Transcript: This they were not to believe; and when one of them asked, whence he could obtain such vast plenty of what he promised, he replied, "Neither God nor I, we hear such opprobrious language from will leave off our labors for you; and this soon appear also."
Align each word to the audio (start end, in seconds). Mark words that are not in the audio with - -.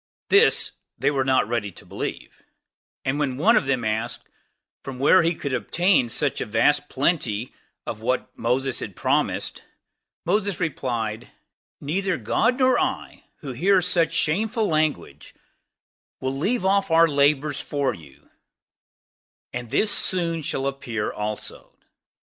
This 0.29 0.71
they 0.97 1.11
were 1.11 1.23
not 1.23 1.43
to 1.51 1.85
believe; 1.85 2.41
and 3.05 3.19
when 3.19 3.37
one 3.37 3.55
of 3.55 3.67
them 3.67 3.85
asked, 3.85 4.23
whence 4.83 5.23
he 5.27 5.35
could 5.35 5.53
obtain 5.53 6.09
such 6.09 6.39
vast 6.39 6.89
plenty 6.89 7.53
of 7.85 8.01
what 8.01 8.31
he 8.35 8.87
promised, 8.87 9.61
he 10.25 10.51
replied, 10.57 11.27
"Neither 11.79 12.17
God 12.17 12.57
nor 12.57 12.79
I, 12.79 13.25
we 13.43 13.55
hear 13.55 13.79
such 13.79 14.27
opprobrious 14.27 14.57
language 14.57 15.33
from 15.33 15.39
will 16.31 16.35
leave 16.35 16.65
off 16.65 16.89
our 16.89 17.07
labors 17.07 17.61
for 17.61 17.93
you; 17.93 18.31
and 19.53 19.69
this 19.69 19.91
soon 19.91 20.43
appear 20.65 21.11
also." 21.13 21.77